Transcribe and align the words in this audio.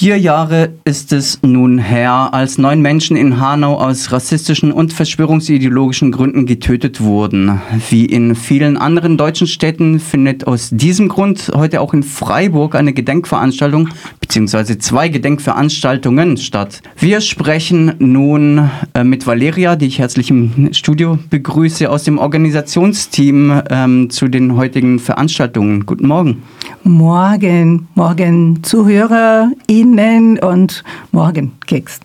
Vier 0.00 0.16
Jahre 0.16 0.74
ist 0.84 1.12
es 1.12 1.40
nun 1.42 1.78
her, 1.78 2.28
als 2.30 2.56
neun 2.56 2.80
Menschen 2.80 3.16
in 3.16 3.40
Hanau 3.40 3.74
aus 3.74 4.12
rassistischen 4.12 4.70
und 4.70 4.92
verschwörungsideologischen 4.92 6.12
Gründen 6.12 6.46
getötet 6.46 7.00
wurden. 7.00 7.60
Wie 7.90 8.04
in 8.04 8.36
vielen 8.36 8.76
anderen 8.76 9.16
deutschen 9.16 9.48
Städten 9.48 9.98
findet 9.98 10.46
aus 10.46 10.70
diesem 10.70 11.08
Grund 11.08 11.50
heute 11.52 11.80
auch 11.80 11.94
in 11.94 12.04
Freiburg 12.04 12.76
eine 12.76 12.92
Gedenkveranstaltung 12.92 13.88
bzw. 14.20 14.78
zwei 14.78 15.08
Gedenkveranstaltungen 15.08 16.36
statt. 16.36 16.80
Wir 16.96 17.20
sprechen 17.20 17.94
nun 17.98 18.70
äh, 18.94 19.02
mit 19.02 19.26
Valeria, 19.26 19.74
die 19.74 19.86
ich 19.86 19.98
herzlich 19.98 20.30
im 20.30 20.72
Studio 20.74 21.18
begrüße, 21.28 21.90
aus 21.90 22.04
dem 22.04 22.18
Organisationsteam 22.18 23.62
ähm, 23.68 24.10
zu 24.10 24.28
den 24.28 24.54
heutigen 24.54 25.00
Veranstaltungen. 25.00 25.86
Guten 25.86 26.06
Morgen. 26.06 26.44
Morgen, 26.84 27.88
morgen 27.96 28.62
Zuhörer. 28.62 29.50
Ihnen 29.96 30.38
und 30.38 30.84
morgen 31.12 31.52
Keks. 31.66 32.00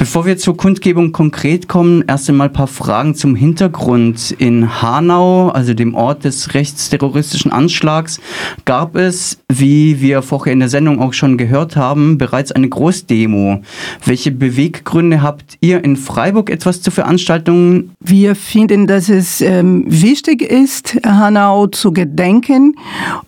Bevor 0.00 0.24
wir 0.24 0.38
zur 0.38 0.56
Kundgebung 0.56 1.12
konkret 1.12 1.68
kommen, 1.68 2.02
erst 2.08 2.30
einmal 2.30 2.48
ein 2.48 2.54
paar 2.54 2.68
Fragen 2.68 3.14
zum 3.14 3.34
Hintergrund. 3.34 4.34
In 4.38 4.80
Hanau, 4.80 5.50
also 5.50 5.74
dem 5.74 5.94
Ort 5.94 6.24
des 6.24 6.54
rechtsterroristischen 6.54 7.52
Anschlags, 7.52 8.18
gab 8.64 8.96
es, 8.96 9.40
wie 9.52 10.00
wir 10.00 10.22
vorher 10.22 10.54
in 10.54 10.60
der 10.60 10.70
Sendung 10.70 11.02
auch 11.02 11.12
schon 11.12 11.36
gehört 11.36 11.76
haben, 11.76 12.16
bereits 12.16 12.50
eine 12.50 12.66
Großdemo. 12.66 13.60
Welche 14.06 14.30
Beweggründe 14.30 15.20
habt 15.20 15.58
ihr 15.60 15.84
in 15.84 15.96
Freiburg 15.96 16.48
etwas 16.48 16.80
zu 16.80 16.90
Veranstaltungen? 16.90 17.90
Wir 18.00 18.36
finden, 18.36 18.86
dass 18.86 19.10
es 19.10 19.42
ähm, 19.42 19.84
wichtig 19.86 20.40
ist, 20.40 20.98
Hanau 21.04 21.66
zu 21.66 21.92
gedenken 21.92 22.74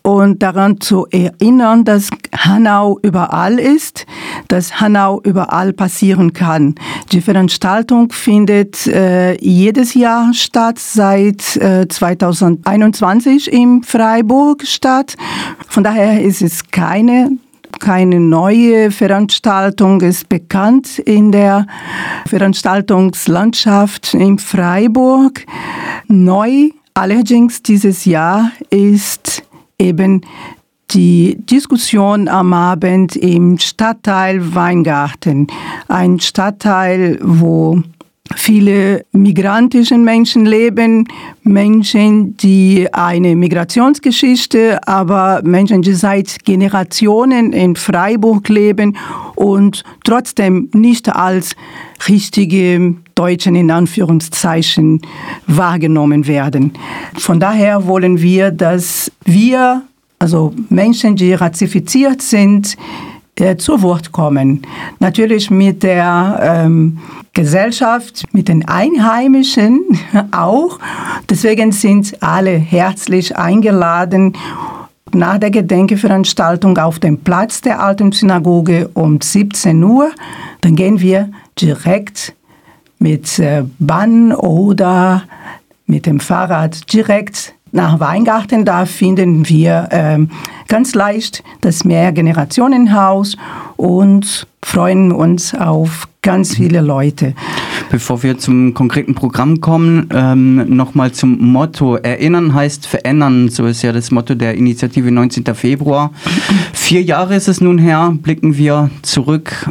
und 0.01 0.43
daran 0.43 0.81
zu 0.81 1.07
erinnern, 1.11 1.85
dass 1.85 2.09
Hanau 2.35 2.99
überall 3.03 3.59
ist, 3.59 4.07
dass 4.49 4.81
Hanau 4.81 5.21
überall 5.23 5.75
passieren 5.75 6.33
kann. 6.33 6.62
Die 7.13 7.21
Veranstaltung 7.21 8.13
findet 8.13 8.87
äh, 8.87 9.35
jedes 9.41 9.95
Jahr 9.95 10.33
statt, 10.35 10.79
seit 10.79 11.57
äh, 11.57 11.87
2021 11.89 13.53
in 13.53 13.83
Freiburg 13.83 14.67
statt. 14.67 15.17
Von 15.69 15.85
daher 15.85 16.23
ist 16.23 16.43
es 16.43 16.71
keine 16.71 17.39
keine 17.81 18.21
neue 18.21 18.91
Veranstaltung 18.91 20.03
ist 20.03 20.29
bekannt 20.29 20.99
in 21.01 21.33
der 21.33 21.67
Veranstaltungslandschaft 22.27 24.15
in 24.15 24.39
Freiburg. 24.39 25.47
Neu 26.07 26.69
allerdings 26.95 27.63
dieses 27.63 28.05
Jahr 28.05 28.53
ist 28.71 29.43
eben 29.79 30.23
die 30.95 31.37
Diskussion 31.39 32.29
am 32.29 32.53
Abend 32.53 33.17
im 33.17 33.59
Stadtteil 33.59 34.55
Weingarten. 34.55 35.47
Ein 35.89 36.21
Stadtteil, 36.21 37.19
wo 37.23 37.83
viele 38.37 39.05
migrantische 39.13 39.99
Menschen 39.99 40.47
leben, 40.47 41.09
Menschen, 41.43 42.37
die 42.37 42.89
eine 42.93 43.37
Migrationsgeschichte, 43.37 44.87
aber 44.87 45.41
Menschen, 45.45 45.83
die 45.83 45.95
seit 45.95 46.45
Generationen 46.45 47.53
in 47.53 47.77
Freiburg 47.77 48.49
leben 48.49 48.97
und 49.35 49.85
trotzdem 50.05 50.71
nicht 50.73 51.15
als 51.15 51.57
richtige 52.09 52.97
Deutschen 53.15 53.55
in 53.55 53.71
Anführungszeichen 53.71 55.01
wahrgenommen 55.47 56.27
werden. 56.27 56.73
Von 57.19 57.41
daher 57.41 57.87
wollen 57.87 58.21
wir, 58.21 58.51
dass 58.51 59.13
wir 59.25 59.83
also 60.23 60.55
Menschen, 60.69 61.17
die 61.17 61.35
rassifiziert 61.35 62.23
sind, 62.23 62.77
äh, 63.35 63.57
zu 63.57 63.83
Wort 63.83 64.13
kommen. 64.13 64.63
Natürlich 65.01 65.51
mit 65.51 65.83
der 65.83 66.39
ähm, 66.65 66.99
Gesellschaft, 67.33 68.23
mit 68.33 68.47
den 68.47 68.69
Einheimischen 68.69 69.83
auch. 70.31 70.79
Deswegen 71.29 71.73
sind 71.73 72.23
alle 72.23 72.53
herzlich 72.53 73.37
eingeladen 73.37 74.35
nach 75.13 75.39
der 75.39 75.51
Gedenkveranstaltung 75.51 76.79
auf 76.79 77.01
dem 77.01 77.19
Platz 77.19 77.61
der 77.61 77.83
Alten 77.83 78.13
Synagoge 78.13 78.91
um 78.95 79.21
17 79.21 79.83
Uhr. 79.83 80.13
Dann 80.61 80.77
gehen 80.77 81.01
wir 81.01 81.31
direkt 81.61 82.33
mit 83.01 83.41
äh, 83.41 83.65
Bahn 83.81 84.33
oder 84.33 85.25
mit 85.87 86.07
dem 86.07 86.21
Fahrrad 86.21 86.93
direkt 86.93 87.55
nach 87.73 88.01
Weingarten, 88.01 88.65
da 88.65 88.85
finden 88.85 89.49
wir 89.49 89.89
ähm, 89.91 90.31
ganz 90.69 90.95
leicht 90.95 91.43
das 91.63 91.85
Mehrgenerationenhaus 91.85 93.37
und 93.77 94.47
freuen 94.63 95.11
uns 95.11 95.55
auf 95.55 96.07
ganz 96.21 96.55
viele 96.55 96.83
Leute. 96.83 97.35
Bevor 97.91 98.23
wir 98.23 98.39
zum 98.39 98.75
konkreten 98.75 99.15
Programm 99.15 99.61
kommen, 99.61 100.09
ähm, 100.15 100.77
nochmal 100.77 101.13
zum 101.13 101.39
Motto. 101.39 101.97
Erinnern 101.97 102.55
heißt 102.55 102.87
verändern, 102.87 103.49
so 103.49 103.67
ist 103.67 103.83
ja 103.83 103.93
das 103.93 104.11
Motto 104.11 104.35
der 104.35 104.55
Initiative 104.55 105.11
19. 105.11 105.55
Februar. 105.55 106.13
Vier 106.73 107.03
Jahre 107.03 107.35
ist 107.35 107.49
es 107.49 107.61
nun 107.61 107.79
her, 107.79 108.15
blicken 108.23 108.57
wir 108.57 108.91
zurück. 109.03 109.71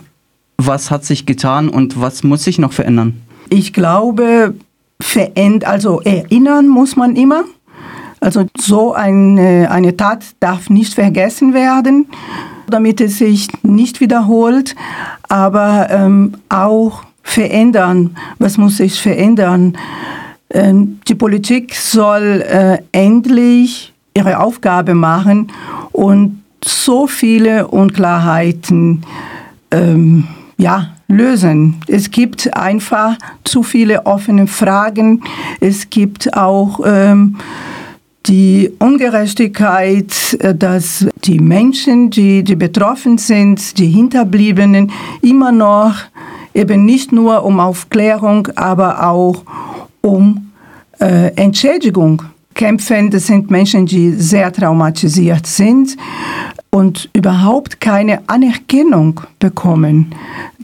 Was 0.58 0.92
hat 0.92 1.06
sich 1.06 1.26
getan 1.26 1.70
und 1.70 2.00
was 2.00 2.24
muss 2.24 2.44
sich 2.44 2.60
noch 2.60 2.74
verändern? 2.74 3.22
Ich 3.50 3.74
glaube, 3.74 4.56
verändern, 5.00 5.70
also 5.70 6.02
erinnern 6.02 6.68
muss 6.68 6.96
man 6.96 7.16
immer. 7.16 7.44
Also 8.22 8.46
so 8.56 8.94
eine, 8.94 9.70
eine 9.72 9.98
Tat 9.98 10.24
darf 10.40 10.70
nicht 10.70 10.94
vergessen 10.94 11.56
werden, 11.56 12.06
damit 12.68 13.02
es 13.02 13.18
sich 13.18 13.48
nicht 13.64 14.00
wiederholt, 14.00 14.76
aber 15.28 15.88
ähm, 15.90 16.36
auch 16.48 17.04
verändern. 17.24 18.16
Was 18.38 18.60
muss 18.60 18.78
sich 18.78 19.02
verändern? 19.02 19.76
Ähm, 20.52 21.00
die 21.08 21.16
Politik 21.16 21.74
soll 21.74 22.44
äh, 22.48 22.78
endlich 22.92 23.92
ihre 24.14 24.40
Aufgabe 24.40 24.94
machen 24.94 25.52
und 25.92 26.44
so 26.64 27.08
viele 27.08 27.70
Unklarheiten 27.70 29.04
ähm, 29.72 30.28
ja, 30.58 30.90
lösen. 31.08 31.82
Es 31.88 32.12
gibt 32.12 32.56
einfach 32.56 33.18
zu 33.44 33.64
viele 33.64 34.06
offene 34.06 34.46
Fragen. 34.46 35.24
Es 35.60 35.90
gibt 35.90 36.36
auch 36.38 36.82
ähm, 36.86 37.38
die 38.32 38.72
Ungerechtigkeit, 38.80 40.38
äh, 40.40 40.56
dass 40.56 41.06
die 41.26 41.40
Menschen, 41.40 42.10
die, 42.10 42.44
die 42.44 42.56
betroffen 42.56 43.18
sind, 43.18 43.78
die 43.78 43.88
Hinterbliebenen, 43.88 44.92
immer 45.22 45.52
noch 45.52 45.96
eben 46.54 46.86
nicht 46.86 47.12
nur 47.12 47.44
um 47.44 47.60
Aufklärung, 47.60 48.48
aber 48.56 49.06
auch 49.08 49.44
um 50.02 50.52
äh, 51.00 51.34
Entschädigung 51.36 52.24
kämpfen. 52.54 53.12
Das 53.12 53.28
sind 53.28 53.52
Menschen, 53.52 53.86
die 53.86 54.12
sehr 54.12 54.52
traumatisiert 54.52 55.46
sind 55.46 55.98
und 56.70 57.10
überhaupt 57.14 57.82
keine 57.82 58.22
Anerkennung 58.28 59.20
bekommen. 59.40 60.16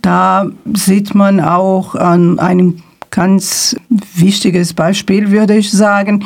Da 0.02 0.50
sieht 0.74 1.14
man 1.14 1.42
auch 1.42 1.96
an 1.96 2.40
einem 2.40 2.82
ganz 3.10 3.76
wichtiges 3.90 4.74
Beispiel, 4.74 5.32
würde 5.32 5.58
ich 5.58 5.72
sagen, 5.72 6.24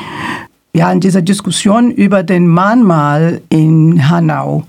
ja, 0.73 0.91
in 0.91 0.99
dieser 0.99 1.21
Diskussion 1.21 1.91
über 1.91 2.23
den 2.23 2.47
Mahnmal 2.47 3.41
in 3.49 4.09
Hanau, 4.09 4.63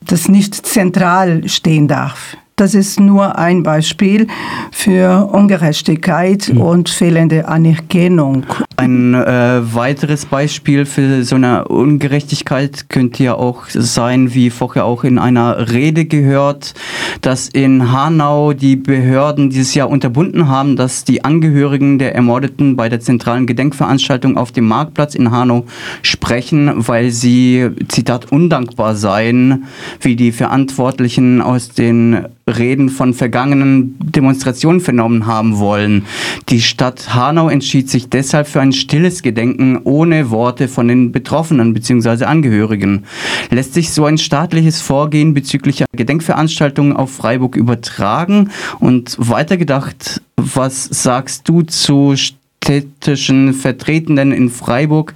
das 0.00 0.28
nicht 0.28 0.54
zentral 0.54 1.48
stehen 1.48 1.88
darf. 1.88 2.36
Das 2.56 2.74
ist 2.74 3.00
nur 3.00 3.38
ein 3.38 3.62
Beispiel 3.62 4.26
für 4.70 5.30
Ungerechtigkeit 5.32 6.50
mhm. 6.52 6.60
und 6.60 6.88
fehlende 6.90 7.48
Anerkennung. 7.48 8.44
Ein 8.80 9.12
äh, 9.12 9.74
weiteres 9.74 10.24
Beispiel 10.24 10.86
für 10.86 11.22
so 11.22 11.34
eine 11.34 11.68
Ungerechtigkeit 11.68 12.88
könnte 12.88 13.22
ja 13.22 13.34
auch 13.34 13.64
sein, 13.68 14.32
wie 14.32 14.48
vorher 14.48 14.86
auch 14.86 15.04
in 15.04 15.18
einer 15.18 15.70
Rede 15.70 16.06
gehört, 16.06 16.72
dass 17.20 17.50
in 17.50 17.92
Hanau 17.92 18.54
die 18.54 18.76
Behörden 18.76 19.50
dieses 19.50 19.74
Jahr 19.74 19.90
unterbunden 19.90 20.48
haben, 20.48 20.76
dass 20.76 21.04
die 21.04 21.22
Angehörigen 21.26 21.98
der 21.98 22.14
Ermordeten 22.14 22.74
bei 22.74 22.88
der 22.88 23.00
zentralen 23.00 23.46
Gedenkveranstaltung 23.46 24.38
auf 24.38 24.50
dem 24.50 24.66
Marktplatz 24.66 25.14
in 25.14 25.30
Hanau 25.30 25.66
sprechen, 26.00 26.72
weil 26.88 27.10
sie, 27.10 27.68
Zitat, 27.88 28.32
undankbar 28.32 28.94
seien, 28.94 29.64
wie 30.00 30.16
die 30.16 30.32
Verantwortlichen 30.32 31.42
aus 31.42 31.68
den 31.68 32.24
Reden 32.46 32.88
von 32.88 33.14
vergangenen 33.14 33.96
Demonstrationen 33.98 34.80
vernommen 34.80 35.26
haben 35.26 35.58
wollen. 35.58 36.06
Die 36.48 36.60
Stadt 36.60 37.14
Hanau 37.14 37.48
entschied 37.48 37.88
sich 37.90 38.08
deshalb 38.08 38.48
für 38.48 38.60
ein 38.60 38.69
stilles 38.72 39.22
Gedenken 39.22 39.78
ohne 39.84 40.30
Worte 40.30 40.68
von 40.68 40.88
den 40.88 41.12
Betroffenen 41.12 41.72
bzw. 41.72 42.24
Angehörigen. 42.24 43.04
Lässt 43.50 43.74
sich 43.74 43.90
so 43.90 44.04
ein 44.04 44.18
staatliches 44.18 44.80
Vorgehen 44.80 45.34
bezüglich 45.34 45.84
Gedenkveranstaltungen 45.92 46.96
auf 46.96 47.10
Freiburg 47.10 47.56
übertragen? 47.56 48.50
Und 48.78 49.16
weitergedacht, 49.18 50.22
was 50.36 50.84
sagst 50.84 51.48
du 51.48 51.62
zu 51.62 52.14
städtischen 52.16 53.54
Vertretenden 53.54 54.32
in 54.32 54.50
Freiburg, 54.50 55.14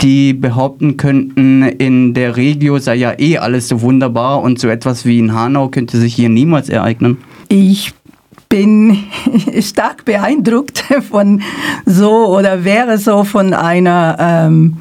die 0.00 0.34
behaupten 0.34 0.96
könnten, 0.96 1.62
in 1.62 2.14
der 2.14 2.36
Regio 2.36 2.78
sei 2.78 2.96
ja 2.96 3.18
eh 3.18 3.38
alles 3.38 3.68
so 3.68 3.80
wunderbar 3.80 4.42
und 4.42 4.58
so 4.58 4.68
etwas 4.68 5.04
wie 5.06 5.18
in 5.18 5.32
Hanau 5.34 5.68
könnte 5.68 5.98
sich 5.98 6.14
hier 6.14 6.28
niemals 6.28 6.68
ereignen? 6.68 7.18
Ich 7.48 7.92
bin 8.52 8.98
stark 9.62 10.04
beeindruckt 10.04 10.84
von 11.10 11.40
so 11.86 12.26
oder 12.26 12.64
wäre 12.64 12.98
so 12.98 13.24
von 13.24 13.54
einer 13.54 14.16
ähm, 14.20 14.76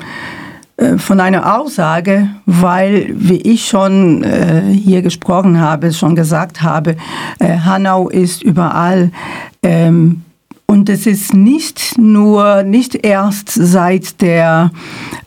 äh, 0.76 0.98
von 0.98 1.22
einer 1.22 1.58
Aussage, 1.58 2.28
weil, 2.46 3.12
wie 3.14 3.38
ich 3.38 3.66
schon 3.66 4.26
äh, 4.26 4.62
hier 4.74 5.02
gesprochen 5.02 5.62
habe, 5.62 5.94
schon 5.94 6.18
gesagt 6.18 6.62
habe, 6.62 6.98
äh, 7.40 7.60
Hanau 7.60 8.10
ist 8.10 8.44
überall. 8.44 9.12
Ähm, 9.64 10.24
und 10.72 10.88
es 10.88 11.06
ist 11.06 11.34
nicht 11.34 11.98
nur, 11.98 12.64
nicht 12.64 12.96
erst 13.06 13.50
seit 13.52 14.22
der 14.22 14.72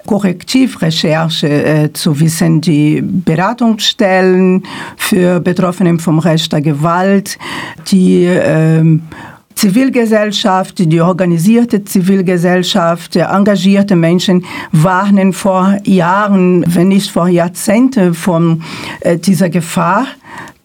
Korrektivrecherche 0.06 1.48
äh, 1.48 1.92
zu 1.92 2.18
wissen, 2.18 2.62
die 2.62 3.02
Beratungsstellen 3.02 4.62
für 4.96 5.40
Betroffene 5.40 5.98
vom 5.98 6.18
Recht 6.18 6.50
der 6.50 6.62
Gewalt, 6.62 7.38
die 7.88 8.24
ähm, 8.24 9.02
Zivilgesellschaft, 9.54 10.78
die 10.78 11.00
organisierte 11.02 11.84
Zivilgesellschaft, 11.84 13.14
engagierte 13.16 13.96
Menschen 13.96 14.46
warnen 14.72 15.34
vor 15.34 15.76
Jahren, 15.84 16.64
wenn 16.66 16.88
nicht 16.88 17.10
vor 17.10 17.28
Jahrzehnten 17.28 18.14
von 18.14 18.62
äh, 19.00 19.18
dieser 19.18 19.50
Gefahr 19.50 20.06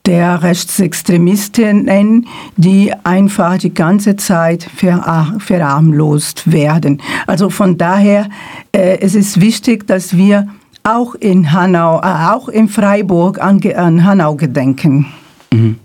der 0.09 0.41
Rechtsextremistinnen, 0.41 2.25
die 2.57 2.91
einfach 3.03 3.59
die 3.59 3.71
ganze 3.71 4.15
Zeit 4.15 4.67
verarmlost 5.37 6.51
werden. 6.51 6.99
Also 7.27 7.51
von 7.51 7.77
daher, 7.77 8.27
äh, 8.71 8.97
es 9.01 9.13
ist 9.13 9.39
wichtig, 9.39 9.85
dass 9.85 10.17
wir 10.17 10.47
auch 10.81 11.13
in 11.13 11.51
Hanau, 11.51 11.99
äh, 11.99 12.33
auch 12.33 12.49
in 12.49 12.69
Freiburg 12.69 13.39
an, 13.39 13.61
an 13.75 14.03
Hanau 14.03 14.33
gedenken. 14.33 15.05
Mhm. 15.53 15.75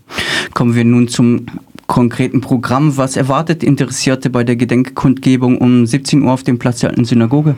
Kommen 0.55 0.75
wir 0.75 0.87
nun 0.87 1.09
zum 1.09 1.45
konkreten 1.87 2.41
Programm. 2.41 2.97
Was 2.97 3.19
erwartet 3.19 3.63
Interessierte 3.63 4.31
bei 4.31 4.43
der 4.43 4.57
Gedenkkundgebung 4.57 5.59
um 5.59 5.85
17 5.85 6.23
Uhr 6.23 6.33
auf 6.33 6.43
dem 6.43 6.59
Platz 6.59 6.81
der 6.81 6.91
Alten 6.91 7.05
Synagoge? 7.05 7.57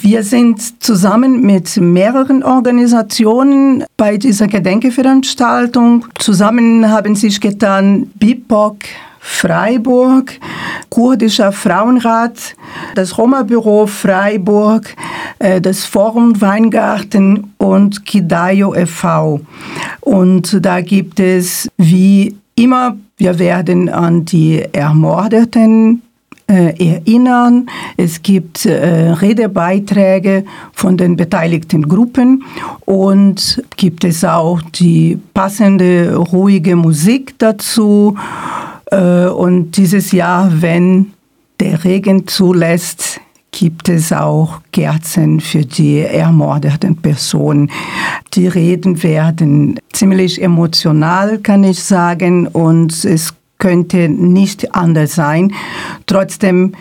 Wir 0.00 0.22
sind 0.22 0.82
zusammen 0.82 1.42
mit 1.42 1.76
mehreren 1.78 2.42
Organisationen 2.42 3.84
bei 3.96 4.18
dieser 4.18 4.46
Gedenkveranstaltung. 4.46 6.06
Zusammen 6.18 6.88
haben 6.90 7.16
sich 7.16 7.40
getan 7.40 8.10
BIPOC, 8.14 8.76
Freiburg, 9.20 10.38
Kurdischer 10.90 11.50
Frauenrat, 11.50 12.54
das 12.94 13.18
Roma-Büro 13.18 13.86
Freiburg, 13.86 14.94
äh, 15.38 15.60
das 15.60 15.84
Forum 15.84 16.40
Weingarten 16.40 17.52
und 17.58 18.06
Kidayo 18.06 18.74
e.V. 18.74 19.40
Und 20.00 20.64
da 20.64 20.80
gibt 20.82 21.18
es 21.18 21.68
wie 21.76 22.36
immer 22.54 22.96
wir 23.18 23.38
werden 23.38 23.88
an 23.88 24.26
die 24.26 24.62
Ermordeten 24.72 26.02
erinnern. 26.46 27.68
Es 27.96 28.22
gibt 28.22 28.66
äh, 28.66 29.10
Redebeiträge 29.10 30.44
von 30.72 30.96
den 30.96 31.16
beteiligten 31.16 31.88
Gruppen 31.88 32.44
und 32.84 33.62
gibt 33.76 34.04
es 34.04 34.24
auch 34.24 34.60
die 34.62 35.18
passende 35.34 36.14
ruhige 36.14 36.76
Musik 36.76 37.34
dazu. 37.38 38.16
Äh, 38.90 39.26
und 39.26 39.76
dieses 39.76 40.12
Jahr, 40.12 40.62
wenn 40.62 41.12
der 41.58 41.84
Regen 41.84 42.26
zulässt, 42.28 43.20
gibt 43.50 43.88
es 43.88 44.12
auch 44.12 44.60
Kerzen 44.70 45.40
für 45.40 45.64
die 45.64 46.00
ermordeten 46.00 46.96
Personen. 46.96 47.70
Die 48.34 48.48
Reden 48.48 49.02
werden 49.02 49.80
ziemlich 49.92 50.42
emotional, 50.42 51.38
kann 51.38 51.64
ich 51.64 51.82
sagen, 51.82 52.46
und 52.48 52.92
es 53.04 53.34
könnte 53.58 54.08
nicht 54.08 54.74
anders 54.74 55.14
sein. 55.14 55.52
Trotzdem, 56.06 56.72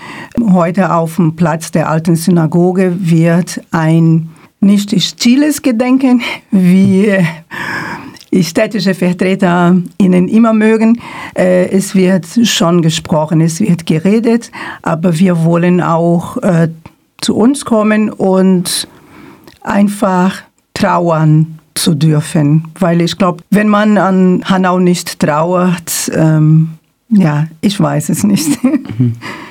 heute 0.51 0.93
auf 0.93 1.15
dem 1.15 1.35
Platz 1.35 1.71
der 1.71 1.89
alten 1.89 2.15
Synagoge 2.15 2.95
wird 2.99 3.61
ein 3.71 4.29
nicht 4.59 4.99
stilles 5.01 5.61
Gedenken, 5.61 6.21
wie 6.51 7.17
städtische 8.41 8.93
Vertreter 8.93 9.77
ihnen 9.97 10.27
immer 10.27 10.53
mögen. 10.53 10.99
Äh, 11.35 11.69
es 11.69 11.95
wird 11.95 12.25
schon 12.43 12.81
gesprochen, 12.81 13.39
es 13.39 13.61
wird 13.61 13.85
geredet, 13.85 14.51
aber 14.81 15.17
wir 15.17 15.45
wollen 15.45 15.81
auch 15.81 16.37
äh, 16.37 16.69
zu 17.21 17.35
uns 17.35 17.63
kommen 17.63 18.09
und 18.09 18.87
einfach 19.61 20.43
trauern 20.73 21.59
zu 21.75 21.93
dürfen, 21.93 22.65
weil 22.79 23.01
ich 23.01 23.17
glaube, 23.17 23.43
wenn 23.51 23.67
man 23.67 23.97
an 23.97 24.41
Hanau 24.45 24.79
nicht 24.79 25.19
trauert, 25.19 26.11
ähm, 26.13 26.69
ja, 27.09 27.47
ich 27.61 27.79
weiß 27.79 28.09
es 28.09 28.23
nicht. 28.23 28.57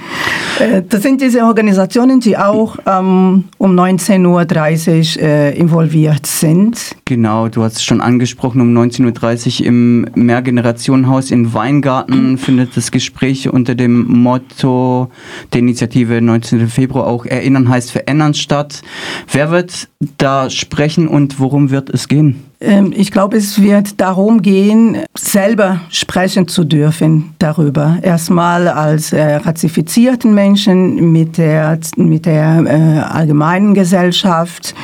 Mhm. 0.58 0.64
Äh, 0.64 0.82
das 0.88 1.02
sind 1.02 1.20
diese 1.20 1.44
Organisationen, 1.44 2.20
die 2.20 2.36
auch 2.36 2.76
ähm, 2.86 3.44
um 3.58 3.78
19.30 3.78 5.16
Uhr 5.16 5.22
äh, 5.22 5.58
involviert 5.58 6.26
sind. 6.26 6.96
Genau, 7.04 7.48
du 7.48 7.62
hast 7.62 7.76
es 7.76 7.84
schon 7.84 8.00
angesprochen, 8.00 8.60
um 8.60 8.76
19.30 8.76 9.60
Uhr 9.60 9.66
im 9.66 10.06
Mehrgenerationenhaus 10.14 11.30
in 11.30 11.54
Weingarten 11.54 12.38
findet 12.38 12.76
das 12.76 12.90
Gespräch 12.90 13.48
unter 13.48 13.74
dem 13.74 14.06
Motto 14.22 15.10
der 15.52 15.60
Initiative 15.60 16.20
19. 16.20 16.68
Februar 16.68 17.06
auch 17.06 17.26
Erinnern 17.26 17.68
heißt 17.68 17.90
Verändern 17.90 18.34
statt. 18.34 18.82
Wer 19.30 19.50
wird 19.50 19.88
da 20.18 20.50
sprechen 20.50 21.08
und 21.08 21.40
worum 21.40 21.70
wird 21.70 21.90
es 21.90 22.08
gehen? 22.08 22.42
Ähm, 22.64 22.92
ich 22.96 23.10
glaube, 23.10 23.36
es 23.36 23.60
wird 23.60 24.00
darum 24.00 24.40
gehen, 24.40 24.98
selber 25.14 25.80
sprechen 25.90 26.48
zu 26.48 26.64
dürfen 26.64 27.34
darüber. 27.38 27.98
Erstmal 28.02 28.68
als 28.68 29.12
äh, 29.12 29.36
ratifizierten 29.36 30.34
Menschen 30.34 31.12
mit 31.12 31.36
der, 31.36 31.78
mit 31.96 32.26
der 32.26 32.64
äh, 32.66 33.00
allgemeinen 33.00 33.74
Gesellschaft. 33.74 34.74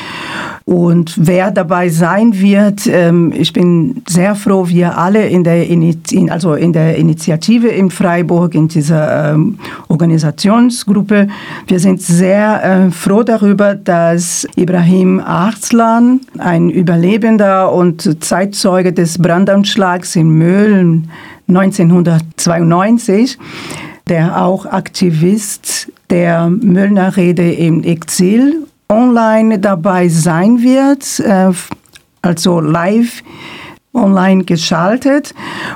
Und 0.64 1.14
wer 1.16 1.50
dabei 1.50 1.88
sein 1.88 2.38
wird, 2.38 2.86
ähm, 2.86 3.32
ich 3.34 3.52
bin 3.52 4.02
sehr 4.08 4.34
froh, 4.34 4.68
wir 4.68 4.96
alle 4.96 5.26
in 5.26 5.42
der, 5.42 5.66
in, 5.66 6.30
also 6.30 6.54
in 6.54 6.72
der 6.72 6.96
Initiative 6.96 7.68
in 7.68 7.90
Freiburg, 7.90 8.54
in 8.54 8.68
dieser 8.68 9.32
ähm, 9.32 9.58
Organisationsgruppe, 9.88 11.28
wir 11.66 11.80
sind 11.80 12.02
sehr 12.02 12.62
äh, 12.62 12.90
froh 12.90 13.22
darüber, 13.22 13.74
dass 13.74 14.46
Ibrahim 14.54 15.18
Arslan, 15.20 16.20
ein 16.38 16.70
Überlebender 16.70 17.72
und 17.72 18.22
Zeitzeuge 18.22 18.92
des 18.92 19.18
Brandanschlags 19.18 20.14
in 20.14 20.30
Mölln 20.30 21.10
1992, 21.48 23.38
der 24.08 24.44
auch 24.44 24.66
Aktivist 24.66 25.90
der 26.10 26.48
Möllner 26.50 27.16
Rede 27.16 27.50
im 27.52 27.82
Exil 27.82 28.66
online 28.90 29.58
dabei 29.58 30.08
sein 30.08 30.60
wird, 30.60 31.20
äh, 31.20 31.52
also 32.20 32.60
live 32.60 33.22
online 33.94 34.44
geschaltet. 34.44 35.34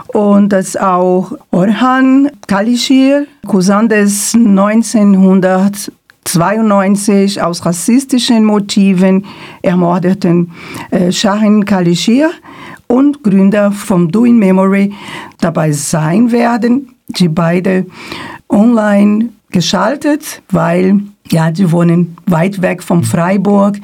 Und 0.09 0.51
dass 0.51 0.77
auch 0.77 1.33
Orhan 1.51 2.31
Kalishir, 2.47 3.27
Cousin 3.47 3.89
des 3.89 4.35
1900 4.35 5.93
92 6.27 7.43
aus 7.43 7.65
rassistischen 7.67 8.45
Motiven 8.45 9.27
ermordeten 9.63 10.51
äh, 10.91 11.13
Shahin 11.13 11.67
Kalishir 11.67 12.31
und 12.87 13.23
Gründer 13.23 13.71
vom 13.73 14.11
Doing 14.11 14.39
Memory 14.39 14.95
dabei 15.41 15.73
sein 15.73 16.33
werden, 16.33 16.95
die 17.09 17.29
beide 17.29 17.87
online 18.49 19.34
geschaltet, 19.55 20.43
weil 20.51 21.01
ja, 21.31 21.51
die 21.51 21.71
wohnen 21.73 22.17
weit 22.27 22.61
weg 22.61 22.83
von 22.83 23.03
Freiburg. 23.05 23.79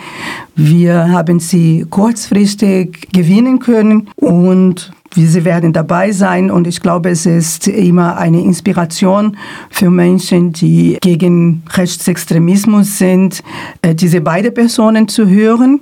Wir 0.57 1.11
haben 1.11 1.41
sie 1.41 1.87
kurzfristig 1.89 3.09
gewinnen 3.13 3.61
können 3.61 4.11
und 4.17 4.93
Sie 5.13 5.45
werden 5.45 5.73
dabei 5.73 6.13
sein 6.13 6.53
und 6.53 6.69
ich 6.69 6.81
glaube, 6.81 7.11
es 7.11 7.27
ist 7.27 7.67
immer 7.67 8.17
eine 8.17 8.43
Inspiration 8.43 9.37
für 9.69 9.91
Menschen, 9.91 10.53
die 10.53 10.99
gegen 11.01 11.65
Rechtsextremismus 11.69 12.97
sind, 12.99 13.43
äh, 13.83 13.93
diese 13.93 14.21
beiden 14.21 14.55
Personen 14.55 15.09
zu 15.09 15.29
hören. 15.29 15.81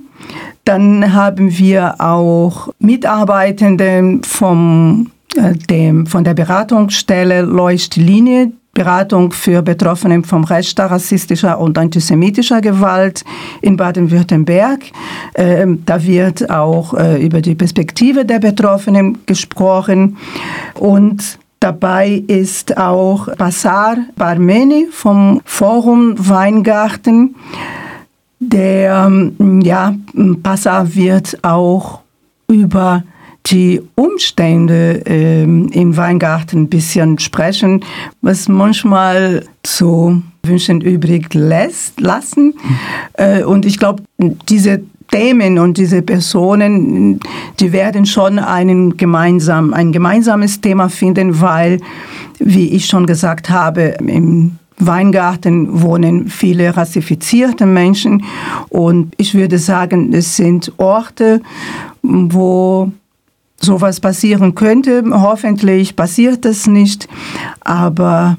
Dann 0.65 1.13
haben 1.13 1.55
wir 1.59 2.01
auch 2.01 2.69
Mitarbeitende 2.79 4.19
vom, 4.23 5.11
äh, 5.35 5.53
dem, 5.53 6.07
von 6.07 6.23
der 6.23 6.33
Beratungsstelle 6.33 7.43
Leuchtlinie, 7.43 8.51
Beratung 8.79 9.33
für 9.33 9.61
Betroffene 9.61 10.23
vom 10.23 10.45
rechter, 10.45 10.85
rassistischer 10.85 11.59
und 11.59 11.77
antisemitischer 11.77 12.61
Gewalt 12.61 13.25
in 13.61 13.75
Baden-Württemberg. 13.75 14.79
Ähm, 15.35 15.83
da 15.85 16.01
wird 16.01 16.49
auch 16.49 16.93
äh, 16.93 17.21
über 17.21 17.41
die 17.41 17.55
Perspektive 17.55 18.23
der 18.23 18.39
Betroffenen 18.39 19.17
gesprochen. 19.25 20.15
Und 20.75 21.39
Dabei 21.61 22.23
ist 22.27 22.77
auch 22.77 23.27
Basar 23.35 23.97
Barmeni 24.15 24.87
vom 24.89 25.41
Forum 25.43 26.15
Weingarten. 26.17 27.35
Der 28.39 29.07
ähm, 29.07 29.59
ja, 29.59 29.93
Basar 30.13 30.95
wird 30.95 31.37
auch 31.43 31.99
über 32.47 33.03
die 33.47 33.81
Umstände 33.95 35.01
ähm, 35.05 35.69
im 35.71 35.97
Weingarten 35.97 36.63
ein 36.63 36.69
bisschen 36.69 37.19
sprechen, 37.19 37.83
was 38.21 38.47
manchmal 38.47 39.45
so 39.65 40.21
wünschen 40.43 40.81
übrig 40.81 41.33
lässt, 41.33 41.99
lassen. 41.99 42.53
Äh, 43.13 43.43
und 43.43 43.65
ich 43.65 43.79
glaube, 43.79 44.03
diese 44.49 44.81
Themen 45.11 45.57
und 45.57 45.77
diese 45.77 46.01
Personen, 46.01 47.19
die 47.59 47.71
werden 47.71 48.05
schon 48.05 48.37
einen 48.37 48.95
gemeinsam, 48.97 49.73
ein 49.73 49.91
gemeinsames 49.91 50.61
Thema 50.61 50.89
finden, 50.89 51.41
weil, 51.41 51.79
wie 52.37 52.69
ich 52.69 52.85
schon 52.85 53.07
gesagt 53.07 53.49
habe, 53.49 53.95
im 54.05 54.57
Weingarten 54.77 55.81
wohnen 55.81 56.29
viele 56.29 56.77
rassifizierte 56.77 57.65
Menschen 57.65 58.23
und 58.69 59.13
ich 59.17 59.33
würde 59.33 59.57
sagen, 59.57 60.13
es 60.13 60.37
sind 60.37 60.71
Orte, 60.77 61.41
wo 62.01 62.91
sowas 63.63 63.99
passieren 63.99 64.55
könnte. 64.55 65.03
Hoffentlich 65.11 65.95
passiert 65.95 66.45
es 66.45 66.67
nicht, 66.67 67.07
aber 67.61 68.37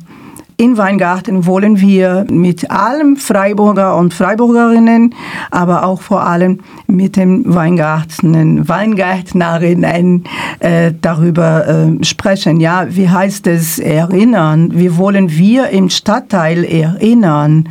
in 0.61 0.77
Weingarten 0.77 1.47
wollen 1.47 1.81
wir 1.81 2.27
mit 2.31 2.71
allen 2.71 3.17
Freiburger 3.17 3.97
und 3.97 4.13
Freiburgerinnen, 4.13 5.15
aber 5.51 5.87
auch 5.87 6.03
vor 6.03 6.27
allem 6.27 6.59
mit 6.87 7.17
den 7.17 7.55
Weingarten, 7.55 8.69
Weingärtnerinnen 8.69 10.25
äh, 10.59 10.93
darüber 11.01 11.67
äh, 11.67 12.05
sprechen. 12.05 12.61
Ja, 12.61 12.87
wie 12.91 13.09
heißt 13.09 13.47
es 13.47 13.79
erinnern? 13.79 14.73
Wie 14.75 14.99
wollen 14.99 15.31
wir 15.31 15.71
im 15.71 15.89
Stadtteil 15.89 16.65
erinnern? 16.65 17.67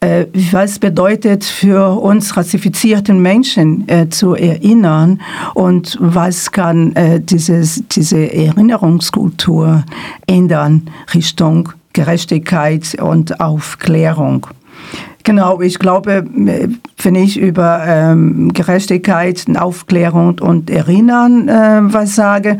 Äh, 0.00 0.26
was 0.50 0.80
bedeutet 0.80 1.44
für 1.44 2.00
uns 2.00 2.36
rassifizierten 2.36 3.22
Menschen 3.22 3.88
äh, 3.88 4.08
zu 4.08 4.34
erinnern 4.34 5.20
und 5.54 5.96
was 6.00 6.50
kann 6.50 6.96
äh, 6.96 7.20
dieses, 7.20 7.84
diese 7.86 8.34
Erinnerungskultur 8.34 9.84
ändern 10.26 10.90
Richtung 11.14 11.68
Gerechtigkeit 11.94 12.96
und 13.00 13.40
Aufklärung. 13.40 14.46
Genau, 15.22 15.62
ich 15.62 15.78
glaube, 15.78 16.26
wenn 16.26 17.14
ich 17.14 17.38
über 17.38 17.82
ähm, 17.86 18.52
Gerechtigkeit, 18.52 19.46
Aufklärung 19.58 20.38
und 20.40 20.68
Erinnern 20.68 21.48
äh, 21.48 21.80
was 21.82 22.14
sage, 22.14 22.58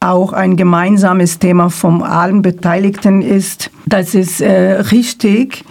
auch 0.00 0.32
ein 0.32 0.56
gemeinsames 0.56 1.38
Thema 1.38 1.70
von 1.70 2.02
allen 2.02 2.42
Beteiligten 2.42 3.22
ist, 3.22 3.70
dass 3.86 4.14
es 4.14 4.40
äh, 4.40 4.80
richtig 4.90 5.64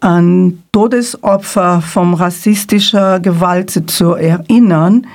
an 0.00 0.62
Todesopfer 0.72 1.82
von 1.82 2.14
rassistischer 2.14 3.20
Gewalt 3.20 3.90
zu 3.90 4.14
erinnern, 4.14 5.06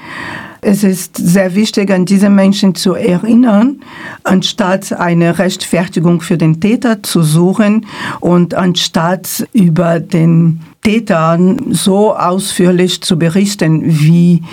es 0.61 0.83
ist 0.83 1.17
sehr 1.17 1.55
wichtig, 1.55 1.91
an 1.91 2.05
diese 2.05 2.29
Menschen 2.29 2.75
zu 2.75 2.93
erinnern, 2.93 3.81
anstatt 4.23 4.93
eine 4.93 5.39
Rechtfertigung 5.39 6.21
für 6.21 6.37
den 6.37 6.59
Täter 6.59 7.01
zu 7.01 7.23
suchen 7.23 7.87
und 8.19 8.53
anstatt 8.53 9.47
über 9.53 9.99
den 9.99 10.61
Täter 10.83 11.39
so 11.69 12.15
ausführlich 12.15 13.01
zu 13.01 13.17
berichten, 13.17 13.81
wie 13.83 14.43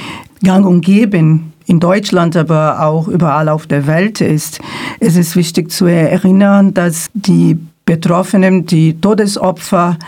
gang 0.42 0.66
und 0.66 0.80
geben 0.80 1.52
in 1.66 1.80
Deutschland, 1.80 2.36
aber 2.36 2.82
auch 2.82 3.08
überall 3.08 3.50
auf 3.50 3.66
der 3.66 3.86
Welt 3.86 4.22
ist. 4.22 4.60
Es 5.00 5.16
ist 5.16 5.36
wichtig 5.36 5.70
zu 5.70 5.84
erinnern, 5.84 6.72
dass 6.72 7.10
die 7.12 7.58
Betroffenen, 7.84 8.66
die 8.66 8.98
Todesopfer 9.00 9.98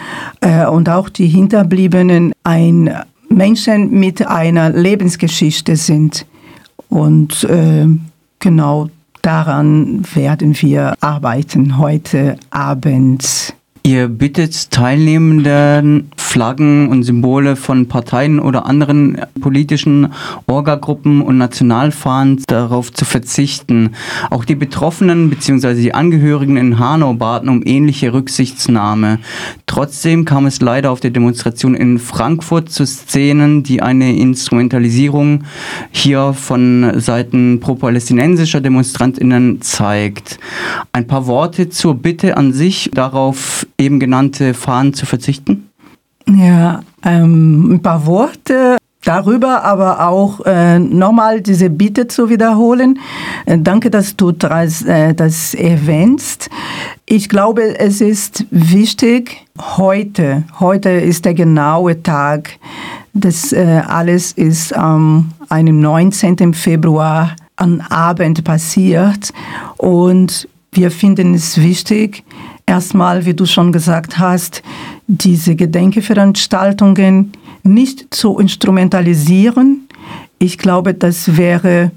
äh, 0.41 0.67
und 0.67 0.89
auch 0.89 1.09
die 1.09 1.29
Hinterbliebenen 1.29 2.33
ein 2.45 2.91
Menschen 3.31 3.91
mit 3.99 4.27
einer 4.27 4.71
Lebensgeschichte 4.71 5.77
sind. 5.77 6.27
Und 6.89 7.45
äh, 7.45 7.87
genau 8.41 8.91
daran 9.23 10.03
werden 10.15 10.61
wir 10.61 10.95
arbeiten 11.01 11.79
heute 11.79 12.37
Abend. 12.51 13.55
Ihr 13.83 14.09
bittet 14.09 14.71
Teilnehmenden, 14.71 16.11
Flaggen 16.15 16.89
und 16.91 17.03
Symbole 17.03 17.57
von 17.57 17.89
Parteien 17.89 18.39
oder 18.39 18.67
anderen 18.67 19.23
politischen 19.41 20.13
Orgagruppen 20.47 21.23
und 21.23 21.39
Nationalfahnen 21.39 22.43
darauf 22.47 22.93
zu 22.93 23.07
verzichten. 23.07 23.95
Auch 24.29 24.45
die 24.45 24.55
Betroffenen 24.55 25.31
bzw. 25.31 25.75
die 25.75 25.95
Angehörigen 25.95 26.59
in 26.59 26.79
Hanau 26.79 27.15
baten 27.15 27.49
um 27.49 27.63
ähnliche 27.65 28.13
Rücksichtsnahme. 28.13 29.19
Trotzdem 29.67 30.27
kam 30.27 30.45
es 30.45 30.61
leider 30.61 30.91
auf 30.91 31.01
der 31.01 31.11
Demonstration 31.11 31.75
in 31.75 31.99
Frankfurt 31.99 32.71
zu 32.71 32.87
Szenen, 32.87 33.63
die 33.63 33.81
eine 33.81 34.15
Instrumentalisierung 34.15 35.45
hier 35.91 36.35
von 36.35 37.01
Seiten 37.01 37.61
pro-palästinensischer 37.61 38.61
DemonstrantInnen 38.61 39.63
zeigt. 39.63 40.39
Ein 40.93 41.07
paar 41.07 41.27
Worte 41.27 41.71
zur 41.71 41.95
Bitte 41.95 42.37
an 42.37 42.53
sich 42.53 42.91
darauf 42.93 43.67
eben 43.81 43.99
genannte 43.99 44.55
Fahnen 44.55 44.95
zu 44.95 45.07
verzichten? 45.07 45.71
Ja, 46.29 46.83
ähm, 47.05 47.73
ein 47.75 47.83
paar 47.83 48.07
Worte 48.07 48.77
darüber, 49.03 49.65
aber 49.65 50.07
auch 50.07 50.41
äh, 50.45 50.79
nochmal 50.79 51.41
diese 51.41 51.71
Bitte 51.71 52.07
zu 52.07 52.29
wiederholen. 52.29 52.99
Äh, 53.47 53.59
danke, 53.59 53.91
dass 53.91 54.17
du 54.17 54.33
das, 54.33 54.83
äh, 54.83 55.15
das 55.15 55.55
erwähnst. 55.55 56.51
Ich 57.07 57.29
glaube, 57.29 57.79
es 57.79 58.01
ist 58.01 58.45
wichtig, 58.51 59.47
heute, 59.59 60.45
heute 60.61 60.91
ist 60.91 61.25
der 61.25 61.35
genaue 61.35 62.03
Tag, 62.03 62.51
das 63.15 63.53
äh, 63.53 63.83
alles 63.87 64.33
ist 64.33 64.77
am 64.77 65.31
einem 65.49 65.81
19. 65.81 66.55
Februar 66.55 67.35
am 67.57 67.81
Abend 67.81 68.45
passiert 68.45 69.33
und 69.77 70.49
wir 70.73 70.91
finden 70.91 71.35
es 71.35 71.61
wichtig, 71.61 72.23
erstmal, 72.71 73.27
wie 73.27 73.35
du 73.35 73.47
schon 73.47 73.73
gesagt 73.73 74.19
hast, 74.19 74.63
diese 75.09 75.57
Gedenkveranstaltungen 75.57 77.33
nicht 77.65 78.15
zu 78.15 78.39
instrumentalisieren. 78.39 79.89
Ich 80.39 80.57
glaube, 80.57 80.95
das 80.95 81.37
wäre, 81.37 81.91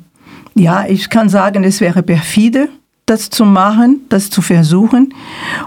ja, 0.55 0.85
ich 0.87 1.11
kann 1.11 1.29
sagen, 1.29 1.63
es 1.63 1.79
wäre 1.79 2.01
perfide, 2.01 2.69
das 3.05 3.29
zu 3.29 3.45
machen, 3.45 4.01
das 4.09 4.31
zu 4.31 4.41
versuchen. 4.41 5.13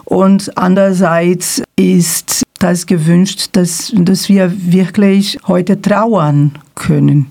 Und 0.04 0.58
andererseits 0.58 1.62
ist 1.76 2.42
das 2.58 2.84
gewünscht, 2.86 3.50
dass, 3.52 3.92
dass 3.94 4.28
wir 4.28 4.52
wirklich 4.72 5.38
heute 5.46 5.80
trauern 5.80 6.50
können. 6.74 7.30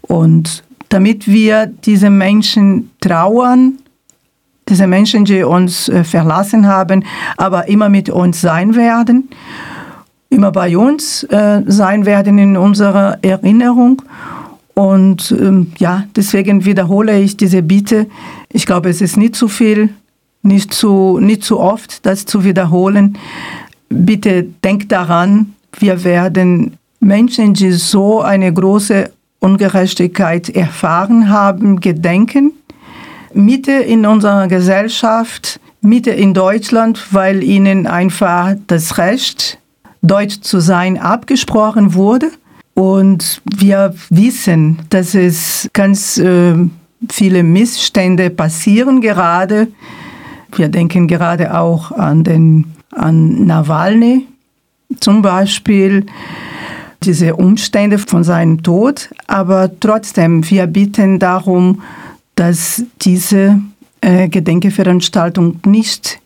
Und 0.00 0.64
damit 0.88 1.28
wir 1.28 1.66
diese 1.66 2.08
Menschen 2.08 2.90
trauern, 3.00 3.78
diese 4.68 4.86
Menschen, 4.86 5.24
die 5.24 5.42
uns 5.42 5.88
äh, 5.88 6.04
verlassen 6.04 6.66
haben, 6.66 7.04
aber 7.36 7.68
immer 7.68 7.88
mit 7.88 8.08
uns 8.08 8.40
sein 8.40 8.74
werden, 8.74 9.28
immer 10.30 10.52
bei 10.52 10.76
uns 10.76 11.22
äh, 11.24 11.62
sein 11.66 12.06
werden 12.06 12.38
in 12.38 12.56
unserer 12.56 13.18
Erinnerung. 13.22 14.02
Und 14.74 15.34
ähm, 15.38 15.72
ja, 15.78 16.04
deswegen 16.16 16.64
wiederhole 16.64 17.20
ich 17.20 17.36
diese 17.36 17.62
Bitte. 17.62 18.06
Ich 18.52 18.66
glaube, 18.66 18.88
es 18.88 19.00
ist 19.00 19.16
nicht 19.16 19.36
zu 19.36 19.48
viel, 19.48 19.90
nicht 20.42 20.74
zu, 20.74 21.18
nicht 21.20 21.44
zu 21.44 21.60
oft, 21.60 22.04
das 22.04 22.26
zu 22.26 22.44
wiederholen. 22.44 23.16
Bitte 23.88 24.42
denkt 24.42 24.90
daran, 24.90 25.54
wir 25.78 26.02
werden 26.04 26.76
Menschen, 26.98 27.54
die 27.54 27.72
so 27.72 28.20
eine 28.20 28.52
große 28.52 29.10
Ungerechtigkeit 29.38 30.48
erfahren 30.48 31.28
haben, 31.28 31.80
gedenken 31.80 32.52
Mitte 33.34 33.72
in 33.72 34.06
unserer 34.06 34.48
Gesellschaft, 34.48 35.60
Mitte 35.80 36.10
in 36.10 36.34
Deutschland, 36.34 37.12
weil 37.12 37.42
ihnen 37.42 37.86
einfach 37.86 38.54
das 38.66 38.98
Recht, 38.98 39.58
Deutsch 40.02 40.40
zu 40.40 40.60
sein, 40.60 40.98
abgesprochen 40.98 41.94
wurde. 41.94 42.30
Und 42.74 43.40
wir 43.44 43.94
wissen, 44.10 44.78
dass 44.90 45.14
es 45.14 45.68
ganz 45.72 46.18
äh, 46.18 46.54
viele 47.10 47.42
Missstände 47.42 48.30
passieren 48.30 49.00
gerade. 49.00 49.68
Wir 50.56 50.68
denken 50.68 51.06
gerade 51.06 51.58
auch 51.58 51.92
an, 51.92 52.24
den, 52.24 52.74
an 52.90 53.46
Nawalny 53.46 54.26
zum 55.00 55.22
Beispiel, 55.22 56.06
diese 57.02 57.36
Umstände 57.36 57.98
von 57.98 58.24
seinem 58.24 58.62
Tod. 58.62 59.10
Aber 59.26 59.70
trotzdem, 59.78 60.48
wir 60.48 60.66
bitten 60.66 61.18
darum, 61.18 61.82
dass 62.34 62.84
diese 63.02 63.60
äh, 64.00 64.28
Gedenkveranstaltung 64.28 65.60
nicht 65.66 66.20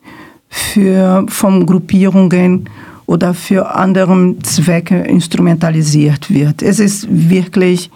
für 0.49 1.25
von 1.29 1.65
Gruppierungen 1.65 2.69
oder 3.05 3.33
für 3.33 3.75
andere 3.75 4.35
Zwecke 4.43 4.99
instrumentalisiert 4.99 6.29
wird. 6.29 6.61
Es 6.61 6.79
ist 6.79 7.07
wirklich 7.09 7.89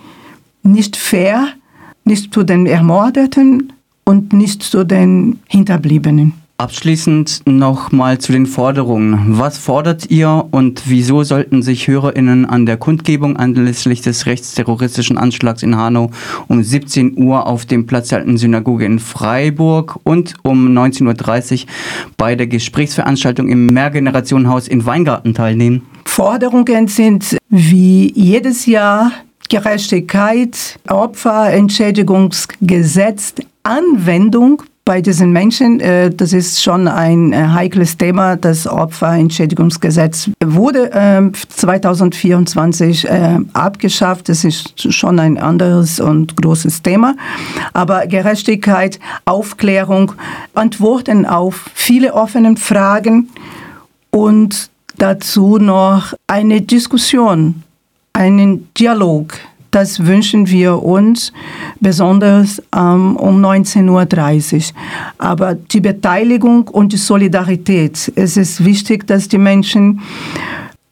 nicht 0.63 0.95
fair, 0.95 1.47
nicht 2.03 2.33
zu 2.33 2.43
den 2.43 2.65
Ermordeten 2.65 3.73
und 4.05 4.33
nicht 4.33 4.63
zu 4.63 4.83
den 4.83 5.39
Hinterbliebenen. 5.47 6.42
Abschließend 6.57 7.41
nochmal 7.45 8.17
zu 8.19 8.31
den 8.31 8.45
Forderungen. 8.45 9.39
Was 9.39 9.57
fordert 9.57 10.11
ihr 10.11 10.45
und 10.51 10.83
wieso 10.85 11.23
sollten 11.23 11.63
sich 11.63 11.87
HörerInnen 11.87 12.45
an 12.45 12.67
der 12.67 12.77
Kundgebung 12.77 13.37
anlässlich 13.37 14.01
des 14.01 14.27
rechtsterroristischen 14.27 15.17
Anschlags 15.17 15.63
in 15.63 15.75
Hanau 15.75 16.11
um 16.47 16.61
17 16.61 17.17
Uhr 17.17 17.47
auf 17.47 17.65
dem 17.65 17.87
Platz 17.87 18.09
der 18.09 18.19
alten 18.19 18.37
Synagoge 18.37 18.85
in 18.85 18.99
Freiburg 18.99 19.99
und 20.03 20.35
um 20.43 20.77
19.30 20.77 21.63
Uhr 21.63 21.69
bei 22.17 22.35
der 22.35 22.45
Gesprächsveranstaltung 22.47 23.49
im 23.49 23.73
Mehrgenerationenhaus 23.73 24.67
in 24.67 24.85
Weingarten 24.85 25.33
teilnehmen? 25.33 25.81
Forderungen 26.05 26.87
sind 26.87 27.35
wie 27.49 28.13
jedes 28.13 28.67
Jahr 28.67 29.11
Gerechtigkeit, 29.49 30.79
Opferentschädigungsgesetz, 30.87 33.33
Anwendung 33.63 34.61
bei 34.85 35.01
diesen 35.01 35.31
Menschen, 35.31 35.79
äh, 35.79 36.09
das 36.09 36.33
ist 36.33 36.61
schon 36.61 36.87
ein 36.87 37.31
äh, 37.31 37.47
heikles 37.47 37.97
Thema. 37.97 38.35
Das 38.35 38.67
Opferentschädigungsgesetz 38.67 40.29
wurde 40.43 41.31
2024 41.49 43.07
äh, 43.07 43.39
abgeschafft. 43.53 44.27
Das 44.27 44.43
ist 44.43 44.91
schon 44.93 45.19
ein 45.19 45.37
anderes 45.37 45.99
und 45.99 46.35
großes 46.35 46.81
Thema. 46.81 47.15
Aber 47.71 48.07
Gerechtigkeit, 48.07 48.99
Aufklärung, 49.25 50.13
Antworten 50.53 51.25
auf 51.25 51.69
viele 51.73 52.13
offene 52.13 52.57
Fragen 52.57 53.29
und 54.11 54.69
dazu 54.97 55.57
noch 55.57 56.13
eine 56.27 56.61
Diskussion, 56.61 57.63
einen 58.11 58.69
Dialog 58.77 59.33
das 59.73 60.05
wünschen 60.05 60.47
wir 60.47 60.83
uns 60.83 61.33
besonders 61.79 62.61
ähm, 62.75 63.15
um 63.15 63.43
19.30 63.43 63.89
Uhr. 63.89 64.79
Aber 65.17 65.55
die 65.55 65.81
Beteiligung 65.81 66.67
und 66.67 66.93
die 66.93 66.97
Solidarität, 66.97 68.11
es 68.15 68.37
ist 68.37 68.63
wichtig, 68.63 69.07
dass 69.07 69.27
die 69.27 69.39
Menschen 69.39 70.01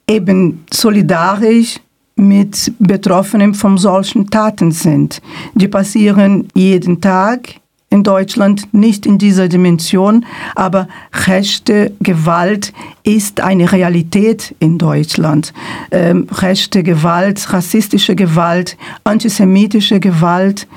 eben 0.08 0.66
solidarisch 0.74 1.80
mit 2.16 2.74
Betroffenen 2.80 3.54
von 3.54 3.78
solchen 3.78 4.30
Taten 4.30 4.72
sind. 4.72 5.22
Die 5.54 5.68
passieren 5.68 6.48
jeden 6.54 7.02
Tag 7.02 7.62
in 7.92 8.04
Deutschland, 8.04 8.74
nicht 8.74 9.06
in 9.06 9.18
dieser 9.18 9.50
Dimension, 9.50 10.26
aber 10.56 10.88
rechte 11.28 11.92
Gewalt 12.00 12.74
ist 13.04 13.42
eine 13.42 13.72
Realität 13.72 14.56
in 14.60 14.78
Deutschland. 14.78 15.54
Ähm, 15.92 16.28
rechte 16.32 16.84
Gewalt, 16.84 17.54
rassistische 17.54 18.16
Gewalt, 18.16 18.78
antisemitische 19.04 20.00
Gewalt 20.00 20.68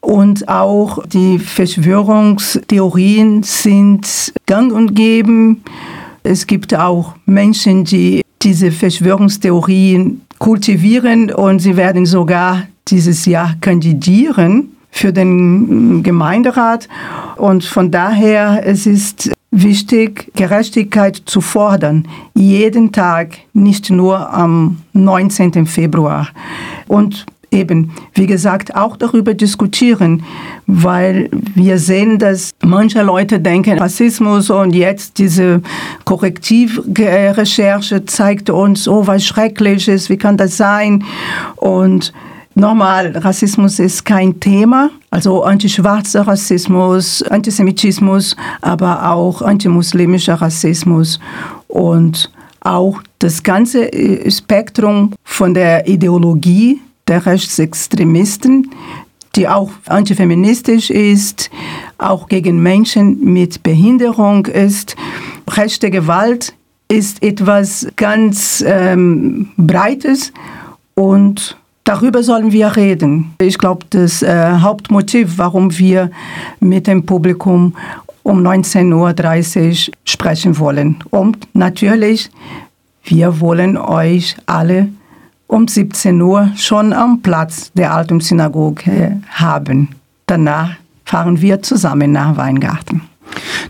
und 0.00 0.48
auch 0.48 1.06
die 1.06 1.38
Verschwörungstheorien 1.38 3.42
sind 3.42 4.32
gang 4.46 4.72
und 4.72 4.94
gäbe. 4.94 5.56
Es 6.22 6.46
gibt 6.46 6.74
auch 6.74 7.14
Menschen, 7.26 7.84
die 7.84 8.22
diese 8.42 8.72
Verschwörungstheorien 8.72 10.22
kultivieren 10.38 11.30
und 11.30 11.58
sie 11.58 11.76
werden 11.76 12.06
sogar 12.06 12.62
dieses 12.88 13.26
Jahr 13.26 13.54
kandidieren 13.60 14.73
für 14.94 15.12
den 15.12 16.04
Gemeinderat. 16.04 16.88
Und 17.36 17.64
von 17.64 17.90
daher, 17.90 18.62
es 18.64 18.86
ist 18.86 19.32
wichtig, 19.50 20.30
Gerechtigkeit 20.36 21.20
zu 21.26 21.40
fordern, 21.40 22.06
jeden 22.34 22.92
Tag, 22.92 23.38
nicht 23.52 23.90
nur 23.90 24.32
am 24.32 24.78
19. 24.92 25.66
Februar. 25.66 26.28
Und 26.86 27.26
eben, 27.50 27.90
wie 28.14 28.28
gesagt, 28.28 28.76
auch 28.76 28.96
darüber 28.96 29.34
diskutieren, 29.34 30.22
weil 30.68 31.28
wir 31.56 31.78
sehen, 31.78 32.20
dass 32.20 32.52
manche 32.62 33.02
Leute 33.02 33.40
denken, 33.40 33.78
Rassismus 33.78 34.48
und 34.48 34.76
jetzt 34.76 35.18
diese 35.18 35.60
Korrektivrecherche 36.04 38.06
zeigt 38.06 38.48
uns, 38.48 38.86
oh, 38.86 39.08
was 39.08 39.26
Schreckliches, 39.26 40.08
wie 40.08 40.18
kann 40.18 40.36
das 40.36 40.56
sein? 40.56 41.02
Und 41.56 42.12
Nochmal, 42.56 43.16
Rassismus 43.16 43.80
ist 43.80 44.04
kein 44.04 44.38
Thema, 44.38 44.90
also 45.10 45.42
antischwarzer 45.42 46.22
Rassismus, 46.22 47.20
Antisemitismus, 47.24 48.36
aber 48.60 49.10
auch 49.10 49.42
antimuslimischer 49.42 50.34
Rassismus 50.34 51.18
und 51.66 52.30
auch 52.60 53.02
das 53.18 53.42
ganze 53.42 53.92
äh, 53.92 54.30
Spektrum 54.30 55.14
von 55.24 55.52
der 55.52 55.88
Ideologie 55.88 56.80
der 57.08 57.26
Rechtsextremisten, 57.26 58.70
die 59.34 59.48
auch 59.48 59.70
antifeministisch 59.86 60.90
ist, 60.90 61.50
auch 61.98 62.28
gegen 62.28 62.62
Menschen 62.62 63.18
mit 63.24 63.64
Behinderung 63.64 64.46
ist. 64.46 64.94
Rechte 65.50 65.90
Gewalt 65.90 66.54
ist 66.86 67.20
etwas 67.20 67.88
ganz 67.96 68.62
ähm, 68.64 69.48
Breites 69.56 70.32
und 70.94 71.56
Darüber 71.84 72.22
sollen 72.22 72.50
wir 72.50 72.76
reden. 72.76 73.34
Ich 73.38 73.58
glaube, 73.58 73.84
das 73.90 74.22
äh, 74.22 74.52
Hauptmotiv, 74.58 75.36
warum 75.36 75.76
wir 75.78 76.10
mit 76.58 76.86
dem 76.86 77.04
Publikum 77.04 77.76
um 78.22 78.40
19.30 78.40 79.88
Uhr 79.88 79.94
sprechen 80.04 80.58
wollen. 80.58 80.96
Und 81.10 81.46
natürlich, 81.52 82.30
wir 83.04 83.38
wollen 83.38 83.76
euch 83.76 84.34
alle 84.46 84.88
um 85.46 85.68
17 85.68 86.20
Uhr 86.22 86.50
schon 86.56 86.94
am 86.94 87.20
Platz 87.20 87.70
der 87.74 87.92
alten 87.92 88.20
Synagoge 88.20 89.20
haben. 89.28 89.90
Danach 90.26 90.70
fahren 91.04 91.42
wir 91.42 91.60
zusammen 91.60 92.12
nach 92.12 92.38
Weingarten. 92.38 93.02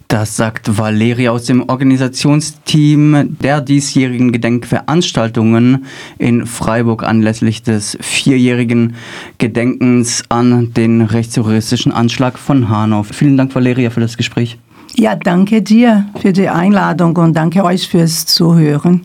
Das 0.08 0.36
sagt 0.36 0.78
Valeria 0.78 1.30
aus 1.32 1.44
dem 1.44 1.68
Organisationsteam 1.68 3.36
der 3.40 3.60
diesjährigen 3.60 4.32
Gedenkveranstaltungen 4.32 5.86
in 6.18 6.46
Freiburg 6.46 7.02
anlässlich 7.02 7.62
des 7.62 7.96
vierjährigen 8.00 8.96
Gedenkens 9.38 10.22
an 10.28 10.72
den 10.74 11.02
rechtsterroristischen 11.02 11.92
Anschlag 11.92 12.38
von 12.38 12.68
Hanau. 12.68 13.02
Vielen 13.02 13.36
Dank, 13.36 13.54
Valeria, 13.54 13.90
für 13.90 14.00
das 14.00 14.16
Gespräch. 14.16 14.58
Ja, 14.96 15.16
danke 15.16 15.62
dir 15.62 16.06
für 16.20 16.32
die 16.32 16.48
Einladung 16.48 17.16
und 17.16 17.34
danke 17.34 17.64
euch 17.64 17.88
fürs 17.88 18.26
Zuhören. 18.26 19.04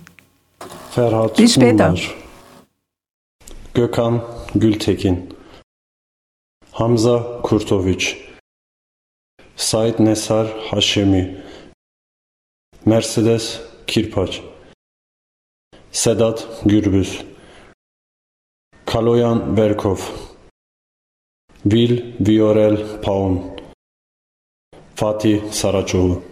Ferhat 0.92 1.36
Bis 1.36 1.56
später. 1.56 1.90
Unlar. 1.90 2.06
Gökhan 3.74 4.22
Gültekin 4.56 5.30
Hamza 6.74 7.40
Kurtovic 7.44 8.29
Said 9.60 10.00
Nesar 10.00 10.48
Hashemi 10.48 11.42
Mercedes 12.86 13.62
Kirpaç. 13.88 14.42
Sedat 15.92 16.48
Gürbüz. 16.66 17.26
Kaloyan 18.86 19.58
Berkov. 19.58 19.98
Will 21.64 22.16
Viorel 22.20 23.02
Paun. 23.02 23.60
Fatih 24.96 25.52
Saraçoğlu 25.52 26.29